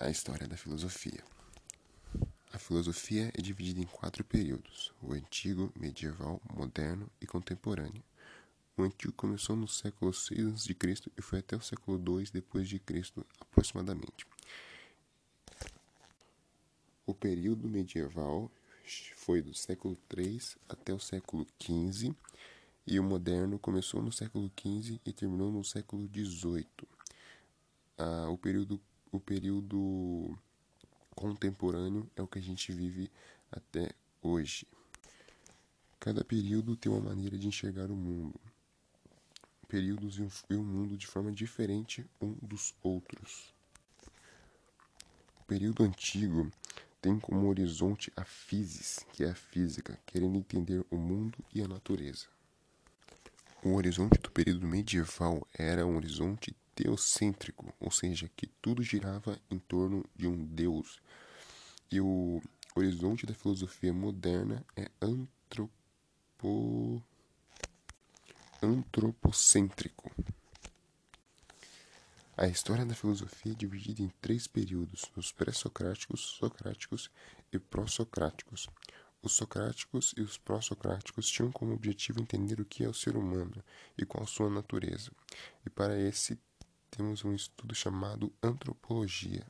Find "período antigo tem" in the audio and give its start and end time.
45.44-47.18